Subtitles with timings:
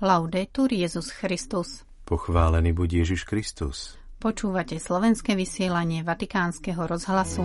[0.00, 1.84] Laudetur Jezus Christus.
[2.08, 4.00] Pochválený buď Ježiš Kristus.
[4.16, 7.44] Počúvate slovenské vysielanie Vatikánskeho rozhlasu.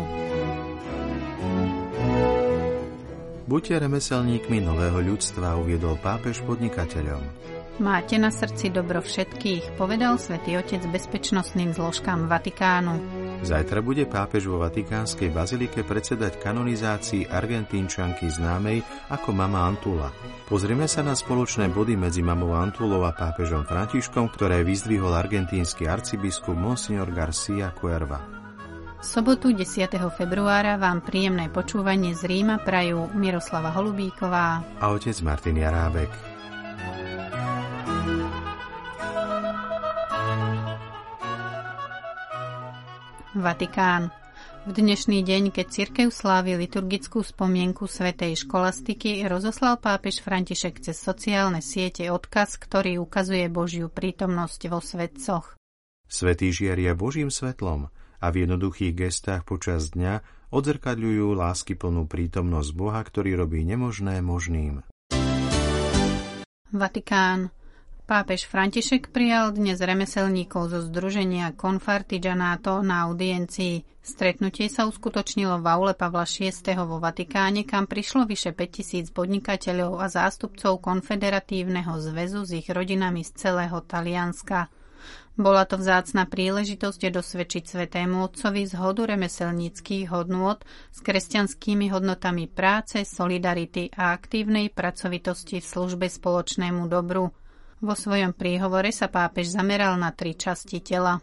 [3.44, 7.28] Buďte remeselníkmi nového ľudstva, uviedol pápež podnikateľom.
[7.84, 13.25] Máte na srdci dobro všetkých, povedal svätý Otec bezpečnostným zložkám Vatikánu.
[13.46, 18.82] Zajtra bude pápež vo Vatikánskej bazilike predsedať kanonizácii argentínčanky známej
[19.14, 20.10] ako Mama Antula.
[20.50, 26.58] Pozrieme sa na spoločné body medzi mamou Antulou a pápežom Františkom, ktoré vyzdvihol argentínsky arcibiskup
[26.58, 28.18] Monsignor Garcia Cuerva.
[28.98, 29.94] V sobotu 10.
[30.18, 36.35] februára vám príjemné počúvanie z Ríma prajú Miroslava Holubíková a otec Martin Jarábek.
[43.36, 44.16] Vatikán.
[44.64, 51.60] V dnešný deň, keď cirkev slávi liturgickú spomienku svätej školastiky, rozoslal pápež František cez sociálne
[51.60, 55.60] siete odkaz, ktorý ukazuje Božiu prítomnosť vo svetcoch.
[56.08, 57.92] Svetý žiaria Božím svetlom
[58.24, 60.24] a v jednoduchých gestách počas dňa
[60.56, 64.80] odzrkadľujú láskyplnú prítomnosť Boha, ktorý robí nemožné možným.
[66.72, 67.52] Vatikán.
[68.06, 73.82] Pápež František prijal dnes remeselníkov zo združenia Confartigianato na audiencii.
[73.98, 76.54] Stretnutie sa uskutočnilo v aule Pavla VI.
[76.86, 83.42] vo Vatikáne, kam prišlo vyše 5000 podnikateľov a zástupcov konfederatívneho zväzu s ich rodinami z
[83.42, 84.70] celého Talianska.
[85.34, 90.62] Bola to vzácna príležitosť dosvedčiť Svetému Otcovi zhodu remeselníckých hodnôt
[90.94, 97.34] s kresťanskými hodnotami práce, solidarity a aktívnej pracovitosti v službe spoločnému dobru–
[97.84, 101.20] vo svojom príhovore sa pápež zameral na tri časti tela.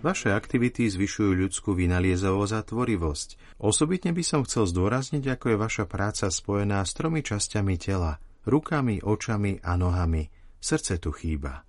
[0.00, 3.60] Vaše aktivity zvyšujú ľudskú vynaliezavosť a tvorivosť.
[3.60, 8.16] Osobitne by som chcel zdôrazniť, ako je vaša práca spojená s tromi časťami tela.
[8.48, 10.24] Rukami, očami a nohami.
[10.56, 11.68] Srdce tu chýba.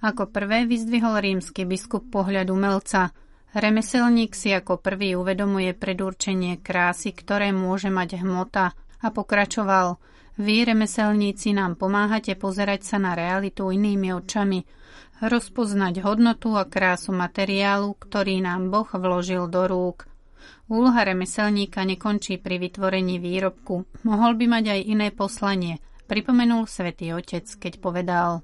[0.00, 3.12] Ako prvé vyzdvihol rímsky biskup pohľad umelca.
[3.52, 8.72] Remeselník si ako prvý uvedomuje predurčenie krásy, ktoré môže mať hmota
[9.02, 9.96] a pokračoval–
[10.36, 14.64] vy, remeselníci, nám pomáhate pozerať sa na realitu inými očami,
[15.24, 20.04] rozpoznať hodnotu a krásu materiálu, ktorý nám Boh vložil do rúk.
[20.68, 23.86] Úloha remeselníka nekončí pri vytvorení výrobku.
[24.04, 25.78] Mohol by mať aj iné poslanie,
[26.10, 28.42] pripomenul svätý Otec, keď povedal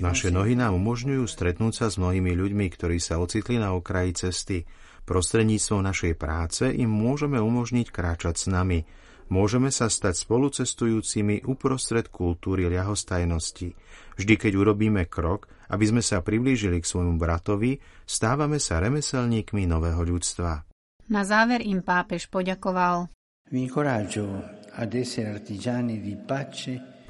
[0.00, 4.64] Naše nohy nám umožňujú stretnúť sa s mnohými ľuďmi, ktorí sa ocitli na okraji cesty.
[5.04, 8.80] Prostredníctvom našej práce im môžeme umožniť kráčať s nami–
[9.30, 13.72] môžeme sa stať spolucestujúcimi uprostred kultúry ľahostajnosti.
[14.18, 20.02] Vždy, keď urobíme krok, aby sme sa priblížili k svojmu bratovi, stávame sa remeselníkmi nového
[20.02, 20.66] ľudstva.
[21.10, 23.10] Na záver im pápež poďakoval.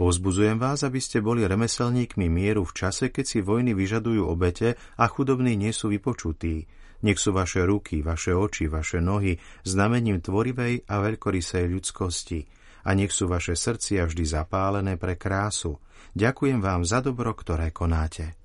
[0.00, 5.04] Pozbuzujem vás, aby ste boli remeselníkmi mieru v čase, keď si vojny vyžadujú obete a
[5.04, 6.64] chudobní nie sú vypočutí.
[7.00, 12.40] Nech sú vaše ruky, vaše oči, vaše nohy znamením tvorivej a veľkorysej ľudskosti
[12.84, 15.80] a nech sú vaše srdcia vždy zapálené pre krásu.
[16.16, 18.36] Ďakujem vám za dobro, ktoré konáte.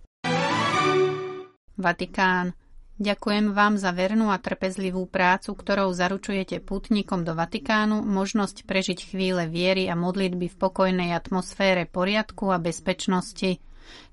[1.76, 2.56] Vatikán.
[2.96, 9.52] Ďakujem vám za vernú a trpezlivú prácu, ktorou zaručujete putníkom do Vatikánu možnosť prežiť chvíle
[9.52, 13.60] viery a modlitby v pokojnej atmosfére poriadku a bezpečnosti.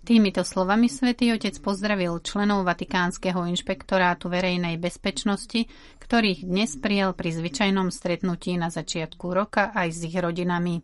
[0.03, 5.71] Týmito slovami svätý Otec pozdravil členov Vatikánskeho inšpektorátu verejnej bezpečnosti,
[6.03, 10.83] ktorých dnes prijal pri zvyčajnom stretnutí na začiatku roka aj s ich rodinami.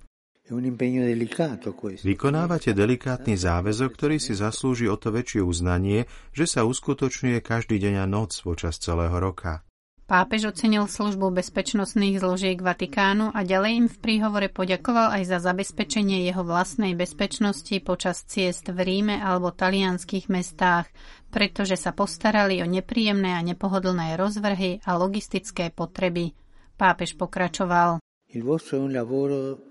[2.01, 7.95] Vykonávate delikátny záväzok, ktorý si zaslúži o to väčšie uznanie, že sa uskutočňuje každý deň
[8.01, 9.68] a noc počas celého roka.
[10.09, 16.25] Pápež ocenil službu bezpečnostných zložiek Vatikánu a ďalej im v príhovore poďakoval aj za zabezpečenie
[16.25, 20.89] jeho vlastnej bezpečnosti počas ciest v Ríme alebo talianských mestách,
[21.29, 26.33] pretože sa postarali o nepríjemné a nepohodlné rozvrhy a logistické potreby.
[26.81, 28.01] Pápež pokračoval.
[28.33, 29.68] Il vostro è un lavoro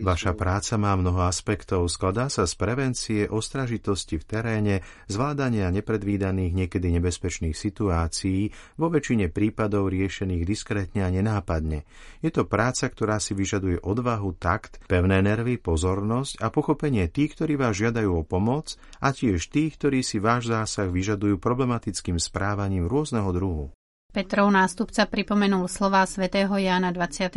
[0.00, 4.74] Vaša práca má mnoho aspektov, skladá sa z prevencie, ostražitosti v teréne,
[5.10, 11.82] zvládania nepredvídaných, niekedy nebezpečných situácií, vo väčšine prípadov riešených diskrétne a nenápadne.
[12.22, 17.58] Je to práca, ktorá si vyžaduje odvahu, takt, pevné nervy, pozornosť a pochopenie tých, ktorí
[17.58, 23.34] vás žiadajú o pomoc a tiež tých, ktorí si váš zásah vyžadujú problematickým správaním rôzneho
[23.34, 23.74] druhu.
[24.10, 27.30] Petrov nástupca pripomenul slová svätého Jána 23.,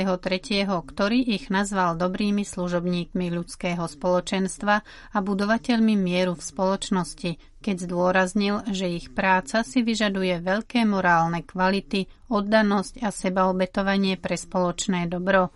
[0.66, 4.82] ktorý ich nazval dobrými služobníkmi ľudského spoločenstva
[5.14, 12.10] a budovateľmi mieru v spoločnosti, keď zdôraznil, že ich práca si vyžaduje veľké morálne kvality,
[12.34, 15.54] oddanosť a sebaobetovanie pre spoločné dobro.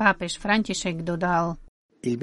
[0.00, 1.60] Pápež František dodal.
[2.06, 2.14] E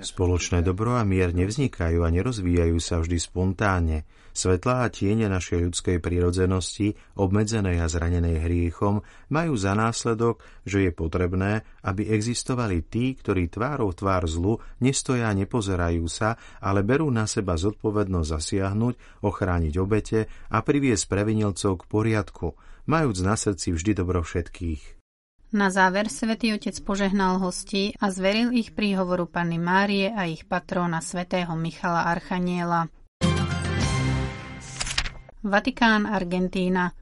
[0.00, 4.08] Spoločné dobro a mier nevznikajú a nerozvíjajú sa vždy spontánne.
[4.32, 10.96] Svetlá a tiene našej ľudskej prírodzenosti, obmedzenej a zranenej hriechom, majú za následok, že je
[10.96, 17.28] potrebné, aby existovali tí, ktorí tvárou tvár zlu nestoja a nepozerajú sa, ale berú na
[17.28, 22.56] seba zodpovednosť zasiahnuť, ochrániť obete a priviesť previnilcov k poriadku,
[22.88, 24.99] majúc na srdci vždy dobro všetkých.
[25.50, 31.02] Na záver svätý Otec požehnal hostí a zveril ich príhovoru Panny Márie a ich patróna
[31.02, 32.86] svätého Michala Archaniela.
[35.42, 36.94] Vatikán, Argentína.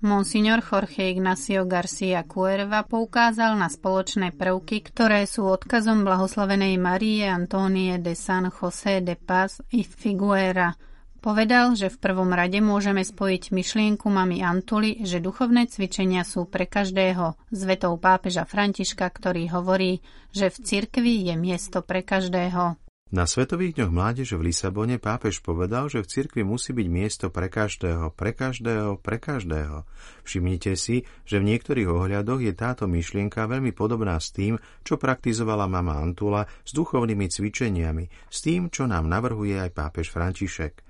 [0.00, 8.00] Monsignor Jorge Ignacio Garcia Cuerva poukázal na spoločné prvky, ktoré sú odkazom blahoslavenej Marie Antonie
[8.00, 10.72] de San José de Paz i Figuera–
[11.20, 16.64] Povedal, že v prvom rade môžeme spojiť myšlienku mami Antuly, že duchovné cvičenia sú pre
[16.64, 20.00] každého, s vetou pápeža Františka, ktorý hovorí,
[20.32, 22.80] že v cirkvi je miesto pre každého.
[23.12, 27.52] Na Svetových dňoch mládeže v Lisabone pápež povedal, že v cirkvi musí byť miesto pre
[27.52, 29.84] každého, pre každého, pre každého.
[30.24, 34.56] Všimnite si, že v niektorých ohľadoch je táto myšlienka veľmi podobná s tým,
[34.86, 40.89] čo praktizovala mama Antula s duchovnými cvičeniami, s tým, čo nám navrhuje aj pápež František.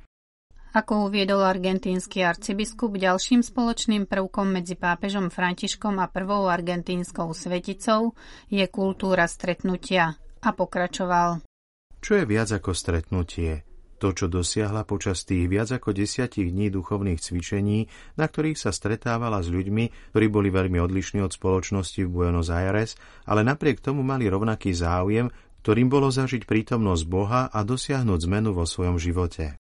[0.70, 8.14] Ako uviedol argentínsky arcibiskup, ďalším spoločným prvkom medzi pápežom Františkom a prvou argentínskou sveticou
[8.46, 11.42] je kultúra stretnutia a pokračoval.
[11.98, 13.66] Čo je viac ako stretnutie?
[13.98, 19.42] To, čo dosiahla počas tých viac ako desiatich dní duchovných cvičení, na ktorých sa stretávala
[19.42, 22.94] s ľuďmi, ktorí boli veľmi odlišní od spoločnosti v Buenos Aires,
[23.26, 25.34] ale napriek tomu mali rovnaký záujem,
[25.66, 29.58] ktorým bolo zažiť prítomnosť Boha a dosiahnuť zmenu vo svojom živote.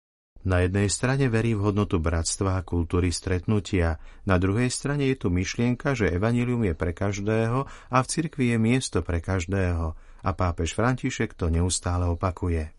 [0.46, 3.98] Na jednej strane verí v hodnotu bratstva a kultúry stretnutia,
[4.30, 8.58] na druhej strane je tu myšlienka, že evanilium je pre každého a v cirkvi je
[8.62, 12.70] miesto pre každého a pápež František to neustále opakuje.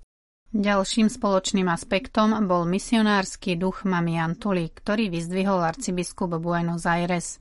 [0.48, 7.36] Ďalším spoločným aspektom bol misionársky duch Mami Antuli, ktorý vyzdvihol arcibiskup Buenos Aires.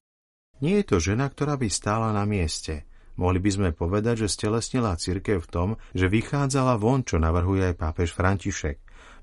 [0.59, 2.83] Nie je to žena, ktorá by stála na mieste.
[3.17, 7.81] Mohli by sme povedať, že stelesnila cirkev v tom, že vychádzala von, čo navrhuje aj
[7.81, 8.77] pápež František.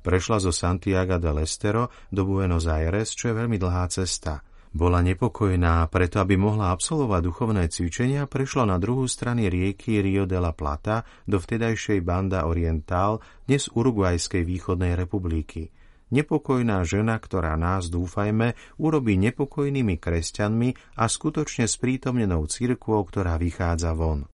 [0.03, 4.41] Prešla zo Santiago de Lestero do Buenos Aires, čo je veľmi dlhá cesta.
[4.73, 10.41] Bola nepokojná, preto aby mohla absolvovať duchovné cvičenia, prešla na druhú strany rieky Rio de
[10.41, 15.69] la Plata do vtedajšej Banda Oriental, dnes Uruguajskej východnej republiky.
[16.13, 24.29] Nepokojná žena, ktorá nás, dúfajme, urobí nepokojnými kresťanmi a skutočne sprítomnenou cirkvou, ktorá vychádza von.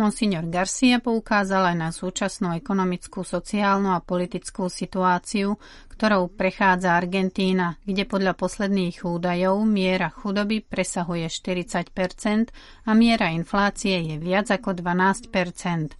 [0.00, 5.60] Monsignor Garcia poukázal aj na súčasnú ekonomickú, sociálnu a politickú situáciu,
[5.92, 14.16] ktorou prechádza Argentína, kde podľa posledných údajov miera chudoby presahuje 40% a miera inflácie je
[14.16, 15.28] viac ako 12%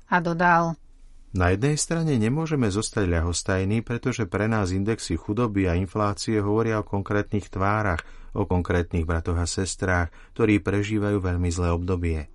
[0.09, 0.81] a dodal.
[1.31, 6.89] Na jednej strane nemôžeme zostať ľahostajní, pretože pre nás indexy chudoby a inflácie hovoria o
[6.89, 8.03] konkrétnych tvárach,
[8.35, 12.27] o konkrétnych bratoch a sestrách, ktorí prežívajú veľmi zlé obdobie.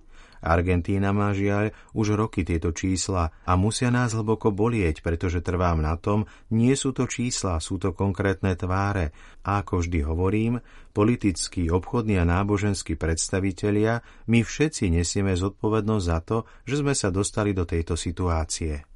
[0.42, 5.94] Argentína má žiaľ už roky tieto čísla a musia nás hlboko bolieť, pretože trvám na
[6.00, 9.12] tom, nie sú to čísla, sú to konkrétne tváre.
[9.46, 10.58] A ako vždy hovorím,
[10.96, 17.52] politickí, obchodní a náboženskí predstavitelia, my všetci nesieme zodpovednosť za to, že sme sa dostali
[17.52, 18.95] do tejto situácie.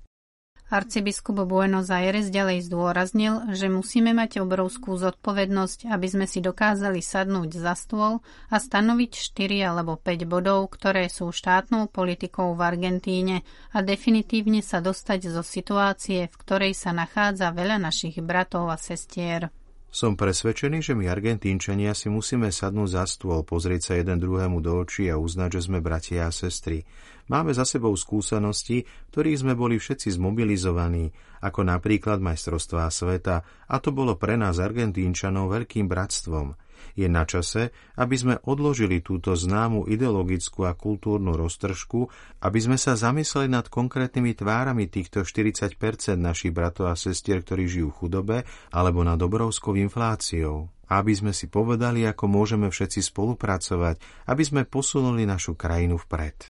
[0.71, 7.59] Arcibiskup Buenos Aires ďalej zdôraznil, že musíme mať obrovskú zodpovednosť, aby sme si dokázali sadnúť
[7.59, 13.43] za stôl a stanoviť 4 alebo 5 bodov, ktoré sú štátnou politikou v Argentíne
[13.75, 19.51] a definitívne sa dostať zo situácie, v ktorej sa nachádza veľa našich bratov a sestier.
[19.91, 24.87] Som presvedčený, že my Argentínčania si musíme sadnúť za stôl, pozrieť sa jeden druhému do
[24.87, 26.87] očí a uznať, že sme bratia a sestry.
[27.31, 28.83] Máme za sebou skúsenosti,
[29.15, 31.15] ktorých sme boli všetci zmobilizovaní,
[31.47, 36.53] ako napríklad majstrovstvá sveta, a to bolo pre nás Argentínčanov veľkým bratstvom–
[36.97, 42.11] je na čase, aby sme odložili túto známu ideologickú a kultúrnu roztržku,
[42.43, 45.77] aby sme sa zamysleli nad konkrétnymi tvárami týchto 40
[46.19, 48.39] našich bratov a sestier, ktorí žijú v chudobe,
[48.75, 50.71] alebo nad obrovskou infláciou.
[50.91, 56.50] Aby sme si povedali, ako môžeme všetci spolupracovať, aby sme posunuli našu krajinu vpred.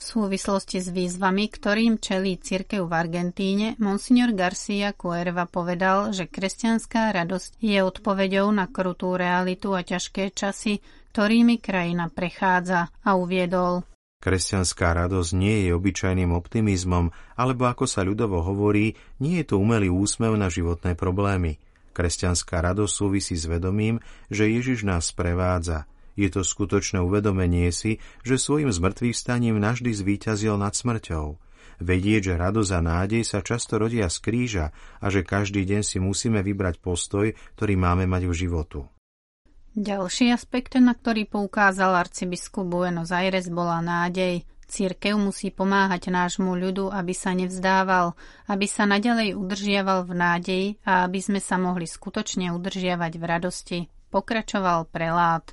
[0.00, 7.12] V súvislosti s výzvami, ktorým čelí cirkev v Argentíne, monsignor Garcia Cuerva povedal, že kresťanská
[7.12, 10.80] radosť je odpoveďou na krutú realitu a ťažké časy,
[11.12, 13.84] ktorými krajina prechádza a uviedol.
[14.24, 19.92] Kresťanská radosť nie je obyčajným optimizmom, alebo ako sa ľudovo hovorí, nie je to umelý
[19.92, 21.60] úsmev na životné problémy.
[21.92, 24.00] Kresťanská radosť súvisí s vedomím,
[24.32, 25.84] že Ježiš nás prevádza–
[26.20, 31.40] Je to skutočné uvedomenie si, že svojim zmrtvých staním navždy zvíťazil nad smrťou.
[31.80, 34.66] Vedieť, že radosť a nádej sa často rodia z kríža
[35.00, 38.84] a že každý deň si musíme vybrať postoj, ktorý máme mať v životu.
[39.72, 44.44] Ďalší aspekt, na ktorý poukázal arcibiskup Buenos Aires, bola nádej.
[44.68, 48.12] Církev musí pomáhať nášmu ľudu, aby sa nevzdával,
[48.44, 53.78] aby sa nadalej udržiaval v nádeji a aby sme sa mohli skutočne udržiavať v radosti.
[54.10, 55.48] Pokračoval prelát.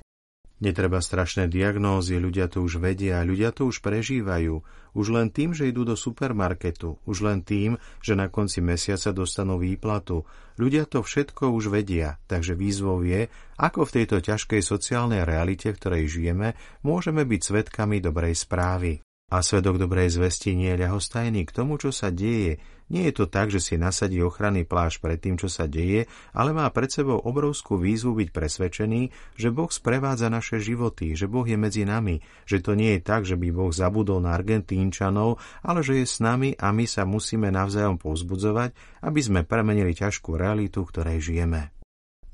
[0.58, 4.58] Netreba strašné diagnózy, ľudia to už vedia, ľudia to už prežívajú.
[4.90, 9.62] Už len tým, že idú do supermarketu, už len tým, že na konci mesiaca dostanú
[9.62, 10.26] výplatu.
[10.58, 15.78] Ľudia to všetko už vedia, takže výzvou je, ako v tejto ťažkej sociálnej realite, v
[15.78, 18.98] ktorej žijeme, môžeme byť svetkami dobrej správy.
[19.28, 22.64] A svedok dobrej zvesti nie je ľahostajný k tomu, čo sa deje.
[22.88, 26.56] Nie je to tak, že si nasadí ochranný pláž pred tým, čo sa deje, ale
[26.56, 31.60] má pred sebou obrovskú výzvu byť presvedčený, že Boh sprevádza naše životy, že Boh je
[31.60, 36.00] medzi nami, že to nie je tak, že by Boh zabudol na Argentínčanov, ale že
[36.00, 38.72] je s nami a my sa musíme navzájom povzbudzovať,
[39.04, 41.77] aby sme premenili ťažkú realitu, v ktorej žijeme.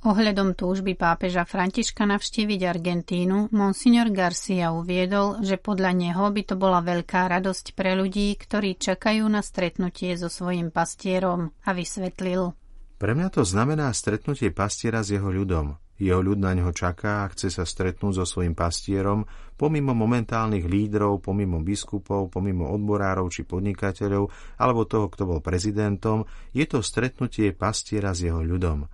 [0.05, 6.85] Ohľadom túžby pápeža Františka navštíviť Argentínu, monsignor Garcia uviedol, že podľa neho by to bola
[6.85, 12.53] veľká radosť pre ľudí, ktorí čakajú na stretnutie so svojim pastierom a vysvetlil.
[13.01, 15.81] Pre mňa to znamená stretnutie pastiera s jeho ľudom.
[15.97, 19.25] Jeho ľud na neho čaká a chce sa stretnúť so svojim pastierom,
[19.57, 24.29] pomimo momentálnych lídrov, pomimo biskupov, pomimo odborárov či podnikateľov,
[24.61, 28.85] alebo toho, kto bol prezidentom, je to stretnutie pastiera s jeho ľudom.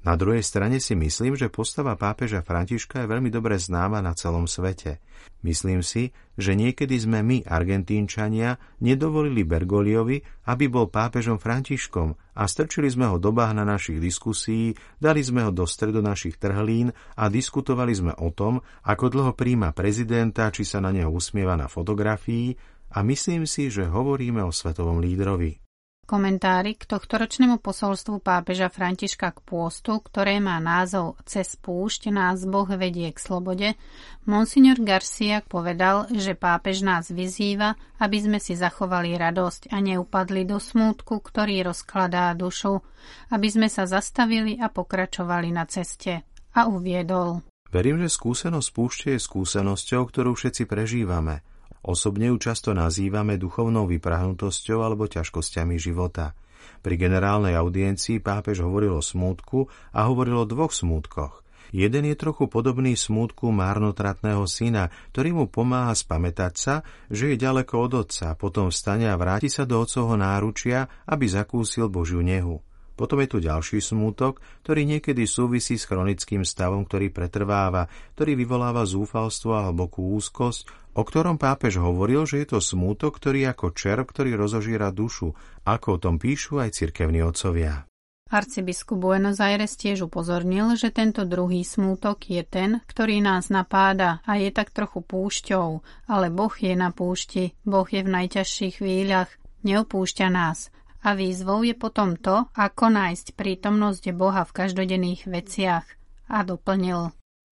[0.00, 4.48] Na druhej strane si myslím, že postava pápeža Františka je veľmi dobre známa na celom
[4.48, 4.96] svete.
[5.44, 12.88] Myslím si, že niekedy sme my, Argentínčania, nedovolili Bergoliovi, aby bol pápežom Františkom a strčili
[12.88, 17.92] sme ho do bahna našich diskusí, dali sme ho do stredu našich trhlín a diskutovali
[17.92, 22.56] sme o tom, ako dlho príjma prezidenta, či sa na neho usmieva na fotografii
[22.96, 25.69] a myslím si, že hovoríme o svetovom lídrovi.
[26.10, 32.66] Komentári k tohtoročnému posolstvu pápeža Františka k pôstu, ktoré má názov Cez púšť nás Boh
[32.66, 33.78] vedie k slobode,
[34.26, 40.58] monsignor Garcia povedal, že pápež nás vyzýva, aby sme si zachovali radosť a neupadli do
[40.58, 42.82] smútku, ktorý rozkladá dušu,
[43.30, 46.26] aby sme sa zastavili a pokračovali na ceste.
[46.58, 47.46] A uviedol.
[47.70, 51.46] Verím, že skúsenosť púšte je skúsenosťou, ktorú všetci prežívame–
[51.80, 56.36] Osobne ju často nazývame duchovnou vyprahnutosťou alebo ťažkosťami života.
[56.84, 61.40] Pri generálnej audiencii pápež hovoril o smútku a hovoril o dvoch smútkoch.
[61.70, 66.74] Jeden je trochu podobný smútku márnotratného syna, ktorý mu pomáha spamätať sa,
[67.06, 71.86] že je ďaleko od otca, potom vstane a vráti sa do otcovho náručia, aby zakúsil
[71.86, 72.58] Božiu nehu.
[72.98, 78.84] Potom je tu ďalší smútok, ktorý niekedy súvisí s chronickým stavom, ktorý pretrváva, ktorý vyvoláva
[78.84, 84.04] zúfalstvo a hlbokú úzkosť, o ktorom pápež hovoril, že je to smútok, ktorý ako červ,
[84.08, 85.34] ktorý rozožíra dušu,
[85.66, 87.86] ako o tom píšu aj cirkevní otcovia.
[88.30, 94.38] Arcibiskup Buenos Aires tiež upozornil, že tento druhý smútok je ten, ktorý nás napáda a
[94.38, 99.34] je tak trochu púšťou, ale Boh je na púšti, Boh je v najťažších chvíľach,
[99.66, 100.70] neopúšťa nás
[101.00, 105.86] a výzvou je potom to, ako nájsť prítomnosť Boha v každodenných veciach.
[106.30, 107.10] A doplnil.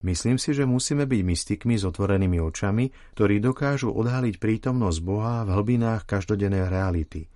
[0.00, 5.52] Myslím si, že musíme byť mystikmi s otvorenými očami, ktorí dokážu odhaliť prítomnosť Boha v
[5.52, 7.28] hlbinách každodennej reality.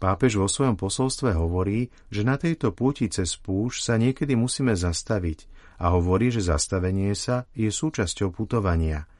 [0.00, 5.48] Pápež vo svojom posolstve hovorí, že na tejto púti cez púš sa niekedy musíme zastaviť
[5.80, 9.04] a hovorí, že zastavenie sa je súčasťou putovania–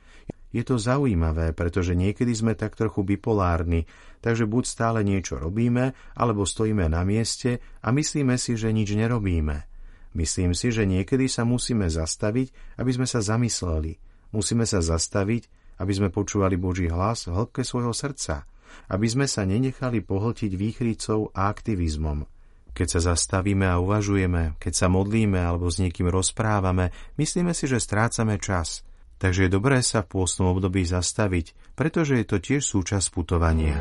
[0.56, 3.84] je to zaujímavé, pretože niekedy sme tak trochu bipolárni,
[4.24, 9.75] takže buď stále niečo robíme, alebo stojíme na mieste a myslíme si, že nič nerobíme.
[10.16, 14.00] Myslím si, že niekedy sa musíme zastaviť, aby sme sa zamysleli.
[14.32, 18.48] Musíme sa zastaviť, aby sme počúvali Boží hlas v hĺbke svojho srdca,
[18.88, 22.24] aby sme sa nenechali pohltiť výchrycou a aktivizmom.
[22.72, 27.76] Keď sa zastavíme a uvažujeme, keď sa modlíme alebo s niekým rozprávame, myslíme si, že
[27.76, 28.80] strácame čas–
[29.16, 33.80] Takže je dobré sa v pôstnom období zastaviť, pretože je to tiež súčasť putovania.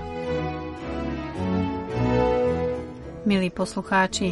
[3.27, 4.32] Milí poslucháči,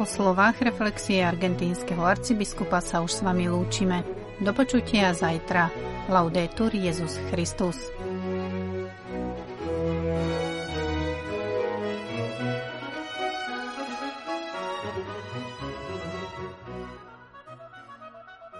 [0.00, 4.00] po slovách reflexie argentínskeho arcibiskupa sa už s vami lúčime.
[4.40, 5.68] Do počutia zajtra.
[6.08, 7.76] Laudetur Jezus Christus.